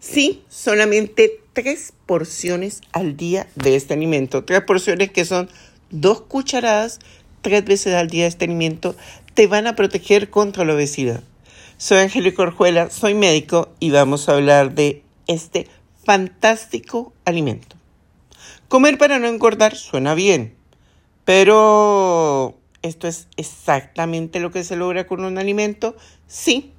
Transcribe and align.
Sí, 0.00 0.42
solamente 0.48 1.40
tres 1.52 1.92
porciones 2.06 2.80
al 2.92 3.16
día 3.16 3.46
de 3.54 3.76
este 3.76 3.94
alimento. 3.94 4.44
Tres 4.44 4.62
porciones 4.62 5.10
que 5.10 5.24
son 5.24 5.48
dos 5.90 6.22
cucharadas 6.22 7.00
tres 7.42 7.64
veces 7.64 7.94
al 7.94 8.08
día 8.08 8.24
de 8.24 8.28
este 8.28 8.44
alimento 8.44 8.94
te 9.34 9.46
van 9.46 9.66
a 9.66 9.76
proteger 9.76 10.30
contra 10.30 10.64
la 10.64 10.74
obesidad. 10.74 11.22
Soy 11.76 11.98
Angélica 11.98 12.42
Orjuela, 12.42 12.90
soy 12.90 13.14
médico 13.14 13.70
y 13.80 13.90
vamos 13.90 14.28
a 14.28 14.34
hablar 14.34 14.74
de 14.74 15.02
este 15.26 15.66
fantástico 16.04 17.12
alimento. 17.24 17.76
Comer 18.68 18.98
para 18.98 19.18
no 19.18 19.26
engordar 19.26 19.76
suena 19.76 20.14
bien, 20.14 20.54
pero 21.24 22.58
¿esto 22.82 23.08
es 23.08 23.28
exactamente 23.36 24.40
lo 24.40 24.50
que 24.50 24.64
se 24.64 24.76
logra 24.76 25.06
con 25.06 25.24
un 25.24 25.38
alimento? 25.38 25.96
Sí, 26.26 26.72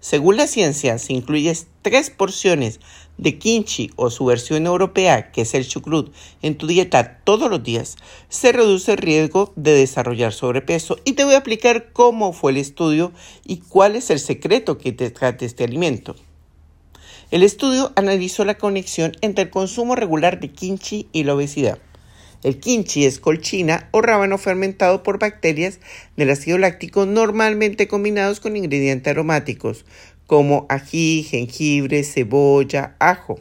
según 0.00 0.36
la 0.36 0.46
ciencia, 0.46 0.98
si 0.98 1.14
incluyes 1.14 1.66
tres 1.82 2.10
porciones 2.10 2.78
de 3.16 3.36
kimchi 3.36 3.90
o 3.96 4.10
su 4.10 4.24
versión 4.24 4.66
europea, 4.66 5.32
que 5.32 5.42
es 5.42 5.54
el 5.54 5.66
chucrut, 5.66 6.14
en 6.40 6.56
tu 6.56 6.68
dieta 6.68 7.18
todos 7.24 7.50
los 7.50 7.62
días, 7.62 7.96
se 8.28 8.52
reduce 8.52 8.92
el 8.92 8.98
riesgo 8.98 9.52
de 9.56 9.72
desarrollar 9.72 10.32
sobrepeso. 10.32 10.98
Y 11.04 11.12
te 11.12 11.24
voy 11.24 11.34
a 11.34 11.38
explicar 11.38 11.92
cómo 11.92 12.32
fue 12.32 12.52
el 12.52 12.58
estudio 12.58 13.12
y 13.44 13.56
cuál 13.56 13.96
es 13.96 14.10
el 14.10 14.20
secreto 14.20 14.78
que 14.78 14.92
te 14.92 15.10
trata 15.10 15.44
este 15.44 15.64
alimento. 15.64 16.14
El 17.30 17.42
estudio 17.42 17.92
analizó 17.96 18.44
la 18.44 18.56
conexión 18.56 19.12
entre 19.20 19.44
el 19.44 19.50
consumo 19.50 19.96
regular 19.96 20.38
de 20.38 20.50
kimchi 20.50 21.08
y 21.12 21.24
la 21.24 21.34
obesidad. 21.34 21.78
El 22.44 22.60
kimchi 22.60 23.04
es 23.04 23.18
colchina 23.18 23.88
o 23.90 24.00
rábano 24.00 24.38
fermentado 24.38 25.02
por 25.02 25.18
bacterias 25.18 25.80
del 26.16 26.30
ácido 26.30 26.56
láctico 26.56 27.04
normalmente 27.04 27.88
combinados 27.88 28.38
con 28.38 28.56
ingredientes 28.56 29.10
aromáticos 29.10 29.84
como 30.28 30.66
ají, 30.68 31.24
jengibre, 31.24 32.04
cebolla, 32.04 32.94
ajo. 33.00 33.40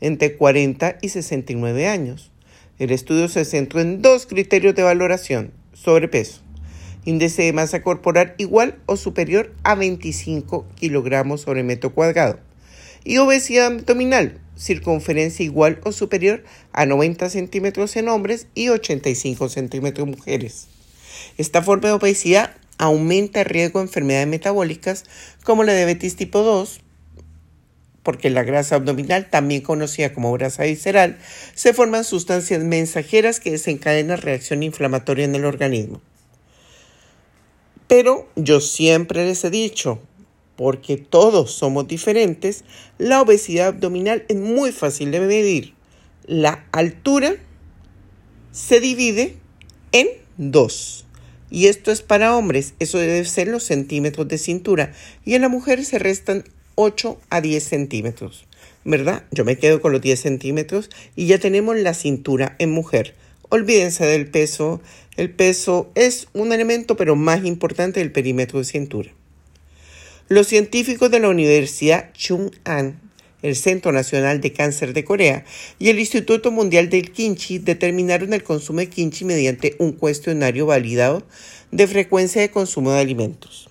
entre 0.01 0.37
40 0.37 0.97
y 1.03 1.11
69 1.11 1.87
años 1.87 2.31
el 2.79 2.91
estudio 2.91 3.29
se 3.29 3.45
centró 3.45 3.81
en 3.81 4.03
dos 4.03 4.27
criterios 4.27 4.75
de 4.75 4.83
valoración, 4.83 5.53
sobrepeso, 5.73 6.43
índice 7.05 7.43
de 7.43 7.53
masa 7.53 7.83
corporal 7.83 8.35
igual 8.39 8.79
o 8.87 8.97
superior 8.97 9.55
a 9.63 9.75
25 9.75 10.67
kilogramos 10.75 11.43
sobre 11.43 11.63
metro 11.63 11.95
cuadrado, 11.95 12.39
y 13.05 13.19
obesidad 13.19 13.67
abdominal, 13.67 14.41
circunferencia 14.59 15.45
igual 15.45 15.81
o 15.85 15.93
superior 15.93 16.45
a 16.73 16.87
90 16.87 17.31
centímetros 17.31 17.97
en 17.97 18.09
hombres 18.09 18.49
y 18.55 18.69
85 18.69 19.49
centímetros 19.49 20.07
en 20.07 20.15
mujeres. 20.15 20.69
Esta 21.39 21.63
forma 21.63 21.89
de 21.89 21.95
obesidad 21.95 22.57
aumenta 22.79 23.41
el 23.41 23.47
riesgo 23.47 23.79
de 23.79 23.87
enfermedades 23.87 24.29
metabólicas 24.29 25.05
como 25.45 25.65
la 25.65 25.75
diabetes 25.75 26.17
tipo 26.17 26.43
2, 26.43 26.81
porque 28.07 28.31
la 28.31 28.45
grasa 28.45 28.77
abdominal, 28.77 29.29
también 29.29 29.63
conocida 29.63 30.15
como 30.15 30.33
grasa 30.33 30.63
visceral, 30.63 31.19
se 31.57 31.75
forman 31.75 32.05
sustancias 32.05 32.63
mensajeras 32.63 33.41
que 33.41 33.51
desencadenan 33.51 34.19
reacción 34.19 34.63
inflamatoria 34.63 35.25
en 35.25 35.35
el 35.35 35.45
organismo. 35.45 36.01
Pero 37.89 38.29
yo 38.37 38.61
siempre 38.61 39.27
les 39.27 39.43
he 39.43 39.51
dicho, 39.51 39.99
porque 40.55 40.99
todos 40.99 41.51
somos 41.51 41.89
diferentes, 41.89 42.63
la 42.97 43.21
obesidad 43.21 43.67
abdominal 43.67 44.25
es 44.29 44.37
muy 44.37 44.71
fácil 44.71 45.11
de 45.11 45.19
medir. 45.19 45.75
La 46.27 46.65
altura 46.71 47.35
se 48.53 48.79
divide 48.79 49.35
en 49.91 50.07
dos. 50.37 51.07
Y 51.51 51.67
esto 51.67 51.91
es 51.91 52.03
para 52.03 52.37
hombres, 52.37 52.75
eso 52.79 52.99
debe 52.99 53.25
ser 53.25 53.49
los 53.49 53.65
centímetros 53.65 54.29
de 54.29 54.39
cintura. 54.39 54.93
Y 55.25 55.35
en 55.35 55.43
la 55.43 55.49
mujer 55.49 55.85
se 55.85 55.99
restan 55.99 56.45
8 56.77 57.19
a 57.31 57.41
10 57.41 57.65
centímetros, 57.65 58.47
¿verdad? 58.85 59.25
Yo 59.33 59.45
me 59.45 59.59
quedo 59.59 59.81
con 59.81 59.93
los 59.93 60.03
10 60.03 60.21
centímetros 60.21 60.91
y 61.17 61.27
ya 61.27 61.39
tenemos 61.39 61.77
la 61.77 61.95
cintura 61.95 62.55
en 62.59 62.71
mujer. 62.71 63.15
Olvídense 63.49 64.05
del 64.05 64.29
peso. 64.29 64.81
El 65.17 65.31
peso 65.31 65.91
es 65.95 66.29
un 66.35 66.53
elemento, 66.53 66.97
pero 66.97 67.17
más 67.17 67.45
importante 67.45 68.01
del 68.01 68.13
perímetro 68.13 68.59
de 68.59 68.67
cintura. 68.67 69.11
Los 70.29 70.49
científicos 70.49 71.11
de 71.11 71.21
la 71.21 71.29
Universidad 71.29 72.13
Chung-An, 72.13 73.01
el 73.43 73.57
Centro 73.57 73.93
Nacional 73.93 74.41
de 74.41 74.53
Cáncer 74.53 74.93
de 74.93 75.05
Corea 75.05 75.45
y 75.79 75.89
el 75.89 75.99
Instituto 75.99 76.51
Mundial 76.51 76.91
del 76.91 77.13
Kimchi 77.13 77.59
determinaron 77.59 78.35
el 78.35 78.43
consumo 78.43 78.81
de 78.81 78.89
kimchi 78.89 79.25
mediante 79.25 79.77
un 79.79 79.93
cuestionario 79.93 80.67
validado 80.67 81.23
de 81.71 81.87
frecuencia 81.87 82.43
de 82.43 82.51
consumo 82.51 82.93
de 82.93 83.01
alimentos. 83.01 83.71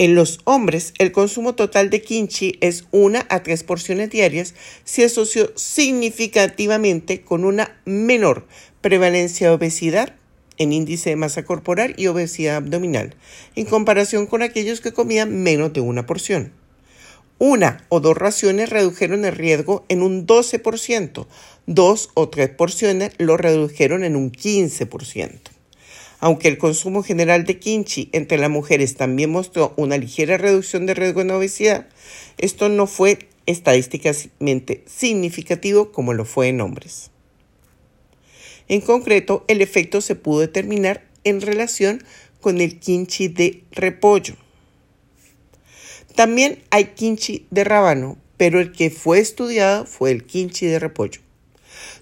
En 0.00 0.14
los 0.14 0.40
hombres, 0.44 0.94
el 0.96 1.12
consumo 1.12 1.54
total 1.54 1.90
de 1.90 2.00
kimchi 2.00 2.56
es 2.62 2.86
una 2.90 3.26
a 3.28 3.42
tres 3.42 3.62
porciones 3.64 4.08
diarias, 4.08 4.54
se 4.82 5.04
asoció 5.04 5.52
significativamente 5.56 7.20
con 7.20 7.44
una 7.44 7.78
menor 7.84 8.46
prevalencia 8.80 9.48
de 9.48 9.56
obesidad 9.56 10.14
en 10.56 10.72
índice 10.72 11.10
de 11.10 11.16
masa 11.16 11.44
corporal 11.44 11.92
y 11.98 12.06
obesidad 12.06 12.56
abdominal, 12.56 13.14
en 13.56 13.66
comparación 13.66 14.26
con 14.26 14.40
aquellos 14.40 14.80
que 14.80 14.94
comían 14.94 15.42
menos 15.42 15.74
de 15.74 15.82
una 15.82 16.06
porción. 16.06 16.54
Una 17.36 17.84
o 17.90 18.00
dos 18.00 18.16
raciones 18.16 18.70
redujeron 18.70 19.26
el 19.26 19.36
riesgo 19.36 19.84
en 19.90 20.00
un 20.00 20.26
12%, 20.26 21.26
dos 21.66 22.08
o 22.14 22.30
tres 22.30 22.48
porciones 22.48 23.12
lo 23.18 23.36
redujeron 23.36 24.04
en 24.04 24.16
un 24.16 24.32
15%. 24.32 25.59
Aunque 26.20 26.48
el 26.48 26.58
consumo 26.58 27.02
general 27.02 27.44
de 27.44 27.58
kimchi 27.58 28.10
entre 28.12 28.36
las 28.36 28.50
mujeres 28.50 28.94
también 28.96 29.30
mostró 29.30 29.72
una 29.76 29.96
ligera 29.96 30.36
reducción 30.36 30.84
de 30.84 30.94
riesgo 30.94 31.22
en 31.22 31.30
obesidad, 31.30 31.88
esto 32.36 32.68
no 32.68 32.86
fue 32.86 33.18
estadísticamente 33.46 34.84
significativo 34.86 35.92
como 35.92 36.12
lo 36.12 36.26
fue 36.26 36.48
en 36.48 36.60
hombres. 36.60 37.10
En 38.68 38.82
concreto, 38.82 39.44
el 39.48 39.62
efecto 39.62 40.00
se 40.00 40.14
pudo 40.14 40.40
determinar 40.40 41.04
en 41.24 41.40
relación 41.40 42.04
con 42.40 42.60
el 42.60 42.78
kimchi 42.78 43.28
de 43.28 43.64
repollo. 43.72 44.36
También 46.14 46.62
hay 46.70 46.84
kimchi 46.94 47.46
de 47.50 47.64
rábano, 47.64 48.18
pero 48.36 48.60
el 48.60 48.72
que 48.72 48.90
fue 48.90 49.20
estudiado 49.20 49.86
fue 49.86 50.10
el 50.10 50.24
kimchi 50.24 50.66
de 50.66 50.78
repollo. 50.78 51.20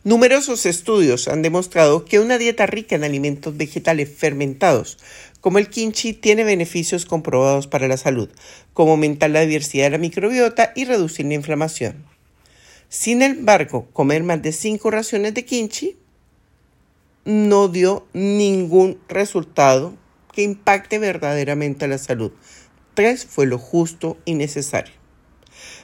Numerosos 0.05 0.65
estudios 0.65 1.27
han 1.27 1.43
demostrado 1.43 2.05
que 2.05 2.21
una 2.21 2.39
dieta 2.39 2.67
rica 2.67 2.95
en 2.95 3.03
alimentos 3.03 3.57
vegetales 3.57 4.09
fermentados, 4.09 4.97
como 5.41 5.59
el 5.59 5.69
kimchi, 5.69 6.13
tiene 6.13 6.45
beneficios 6.45 7.05
comprobados 7.05 7.67
para 7.67 7.89
la 7.89 7.97
salud, 7.97 8.29
como 8.75 8.93
aumentar 8.93 9.31
la 9.31 9.41
diversidad 9.41 9.87
de 9.87 9.91
la 9.91 9.99
microbiota 9.99 10.73
y 10.77 10.85
reducir 10.85 11.27
la 11.27 11.35
inflamación. 11.35 12.05
Sin 12.89 13.23
embargo, 13.23 13.89
comer 13.93 14.23
más 14.23 14.41
de 14.41 14.53
5 14.53 14.91
raciones 14.91 15.35
de 15.35 15.45
kimchi 15.45 15.97
no 17.25 17.69
dio 17.69 18.07
ningún 18.13 18.99
resultado 19.09 19.95
que 20.33 20.43
impacte 20.43 20.99
verdaderamente 20.99 21.87
a 21.87 21.89
la 21.89 21.99
salud. 21.99 22.33
3 22.95 23.27
fue 23.27 23.47
lo 23.47 23.59
justo 23.59 24.17
y 24.25 24.35
necesario. 24.35 24.95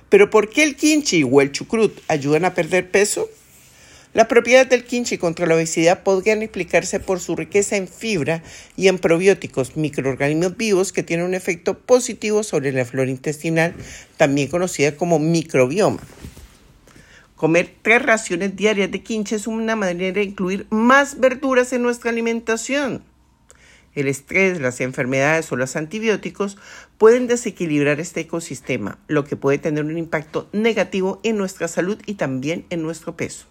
Pero 0.08 0.30
¿por 0.30 0.48
qué 0.48 0.62
el 0.62 0.76
kimchi 0.76 1.24
o 1.24 1.40
el 1.40 1.50
chucrut 1.50 1.98
ayudan 2.06 2.44
a 2.44 2.54
perder 2.54 2.90
peso? 2.90 3.28
Las 4.14 4.28
propiedades 4.28 4.68
del 4.68 4.84
kimchi 4.84 5.18
contra 5.18 5.44
la 5.44 5.56
obesidad 5.56 6.04
podrían 6.04 6.40
explicarse 6.42 7.00
por 7.00 7.18
su 7.18 7.34
riqueza 7.34 7.76
en 7.76 7.88
fibra 7.88 8.44
y 8.76 8.86
en 8.86 9.00
probióticos, 9.00 9.76
microorganismos 9.76 10.56
vivos 10.56 10.92
que 10.92 11.02
tienen 11.02 11.26
un 11.26 11.34
efecto 11.34 11.80
positivo 11.80 12.44
sobre 12.44 12.70
la 12.70 12.84
flora 12.84 13.10
intestinal, 13.10 13.74
también 14.16 14.46
conocida 14.46 14.96
como 14.96 15.18
microbioma. 15.18 16.00
Comer 17.34 17.74
tres 17.82 18.02
raciones 18.02 18.54
diarias 18.54 18.92
de 18.92 19.02
kimchi 19.02 19.34
es 19.34 19.48
una 19.48 19.74
manera 19.74 20.12
de 20.12 20.22
incluir 20.22 20.68
más 20.70 21.18
verduras 21.18 21.72
en 21.72 21.82
nuestra 21.82 22.12
alimentación. 22.12 23.02
El 23.96 24.06
estrés, 24.06 24.60
las 24.60 24.80
enfermedades 24.80 25.50
o 25.50 25.56
los 25.56 25.74
antibióticos 25.74 26.56
pueden 26.98 27.26
desequilibrar 27.26 27.98
este 27.98 28.20
ecosistema, 28.20 28.96
lo 29.08 29.24
que 29.24 29.34
puede 29.34 29.58
tener 29.58 29.84
un 29.84 29.98
impacto 29.98 30.48
negativo 30.52 31.18
en 31.24 31.36
nuestra 31.36 31.66
salud 31.66 31.98
y 32.06 32.14
también 32.14 32.64
en 32.70 32.80
nuestro 32.80 33.16
peso. 33.16 33.46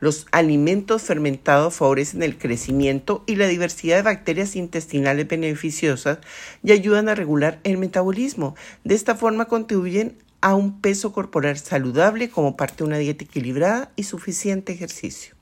Los 0.00 0.26
alimentos 0.30 1.02
fermentados 1.02 1.74
favorecen 1.74 2.22
el 2.22 2.38
crecimiento 2.38 3.24
y 3.26 3.34
la 3.34 3.48
diversidad 3.48 3.96
de 3.96 4.02
bacterias 4.02 4.54
intestinales 4.54 5.26
beneficiosas 5.26 6.18
y 6.62 6.70
ayudan 6.70 7.08
a 7.08 7.16
regular 7.16 7.58
el 7.64 7.78
metabolismo. 7.78 8.54
De 8.84 8.94
esta 8.94 9.16
forma 9.16 9.46
contribuyen 9.46 10.16
a 10.40 10.54
un 10.54 10.80
peso 10.80 11.12
corporal 11.12 11.58
saludable 11.58 12.30
como 12.30 12.56
parte 12.56 12.76
de 12.78 12.84
una 12.84 12.98
dieta 12.98 13.24
equilibrada 13.24 13.90
y 13.96 14.04
suficiente 14.04 14.72
ejercicio. 14.72 15.34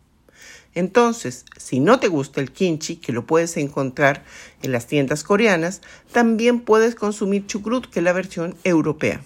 Entonces, 0.74 1.44
si 1.58 1.80
no 1.80 2.00
te 2.00 2.08
gusta 2.08 2.40
el 2.40 2.50
kimchi, 2.50 2.96
que 2.96 3.12
lo 3.12 3.26
puedes 3.26 3.56
encontrar 3.58 4.24
en 4.62 4.72
las 4.72 4.86
tiendas 4.86 5.22
coreanas, 5.22 5.80
también 6.12 6.60
puedes 6.60 6.94
consumir 6.94 7.46
chucrut, 7.46 7.86
que 7.86 8.00
es 8.00 8.04
la 8.04 8.12
versión 8.12 8.56
europea. 8.64 9.22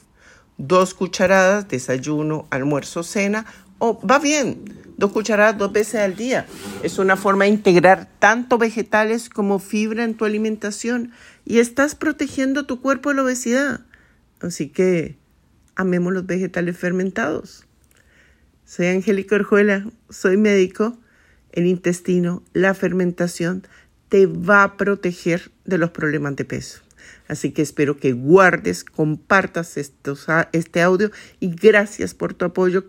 dos 0.59 0.93
cucharadas, 0.93 1.69
desayuno, 1.69 2.47
almuerzo, 2.50 3.03
cena, 3.03 3.47
o 3.79 3.99
va 4.06 4.19
bien, 4.19 4.80
dos 5.00 5.12
cucharadas 5.12 5.58
dos 5.58 5.73
veces 5.73 5.97
al 5.97 6.14
día. 6.14 6.47
Es 6.85 6.99
una 6.99 7.17
forma 7.17 7.44
de 7.44 7.50
integrar 7.50 8.08
tanto 8.19 8.58
vegetales 8.58 9.29
como 9.31 9.58
fibra 9.58 10.05
en 10.05 10.14
tu 10.14 10.26
alimentación 10.26 11.11
y 11.44 11.58
estás 11.58 11.97
protegiendo 11.97 12.67
tu 12.67 12.81
cuerpo 12.81 13.08
de 13.08 13.17
la 13.17 13.23
obesidad. 13.25 13.81
Así 14.41 14.69
que 14.69 15.17
amemos 15.75 16.12
los 16.12 16.26
vegetales 16.26 16.76
fermentados. 16.76 17.67
Soy 18.67 18.87
Angélica 18.87 19.35
Orjuela, 19.35 19.87
soy 20.11 20.37
médico. 20.37 20.97
El 21.50 21.67
intestino, 21.67 22.44
la 22.53 22.75
fermentación, 22.75 23.67
te 24.08 24.26
va 24.26 24.62
a 24.62 24.76
proteger 24.76 25.50
de 25.64 25.79
los 25.79 25.91
problemas 25.91 26.37
de 26.37 26.44
peso. 26.44 26.81
Así 27.26 27.50
que 27.53 27.62
espero 27.62 27.96
que 27.96 28.12
guardes, 28.12 28.85
compartas 28.85 29.76
este 29.76 30.82
audio 30.82 31.11
y 31.41 31.49
gracias 31.49 32.14
por 32.14 32.35
tu 32.35 32.44
apoyo 32.44 32.88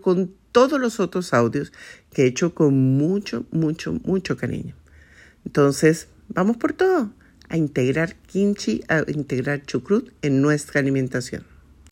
todos 0.52 0.80
los 0.80 1.00
otros 1.00 1.34
audios 1.34 1.72
que 2.12 2.22
he 2.22 2.26
hecho 2.26 2.54
con 2.54 2.96
mucho, 2.96 3.44
mucho, 3.50 3.94
mucho 4.04 4.36
cariño. 4.36 4.74
Entonces, 5.44 6.08
vamos 6.28 6.56
por 6.56 6.72
todo, 6.72 7.10
a 7.48 7.56
integrar 7.56 8.14
kimchi, 8.14 8.82
a 8.88 9.02
integrar 9.08 9.64
chucrut 9.64 10.12
en 10.22 10.40
nuestra 10.40 10.80
alimentación. 10.80 11.51